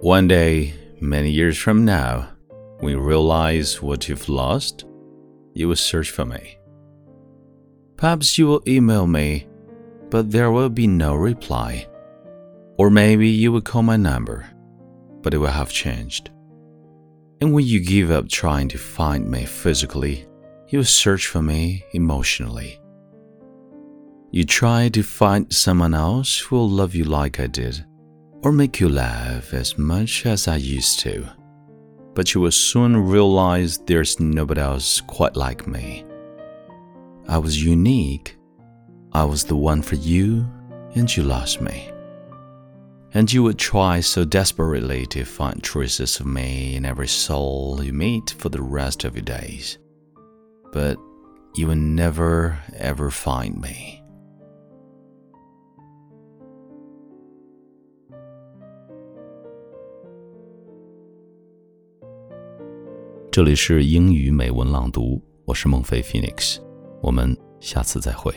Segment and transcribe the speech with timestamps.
[0.00, 2.28] One day, many years from now,
[2.80, 4.84] when you realize what you've lost,
[5.54, 6.58] you will search for me.
[7.96, 9.46] Perhaps you will email me,
[10.10, 11.88] but there will be no reply.
[12.76, 14.46] Or maybe you will call my number,
[15.22, 16.28] but it will have changed.
[17.40, 20.26] And when you give up trying to find me physically,
[20.68, 22.78] you will search for me emotionally.
[24.30, 27.82] You try to find someone else who will love you like I did,
[28.46, 31.26] or make you laugh as much as I used to.
[32.14, 36.06] But you will soon realize there's nobody else quite like me.
[37.26, 38.36] I was unique.
[39.12, 40.46] I was the one for you,
[40.94, 41.90] and you lost me.
[43.14, 47.92] And you would try so desperately to find traces of me in every soul you
[47.92, 49.78] meet for the rest of your days.
[50.72, 50.98] But
[51.56, 54.05] you will never ever find me.
[63.36, 66.56] 这里是英语美文朗读，我是孟非 Phoenix，
[67.02, 68.34] 我们下次再会。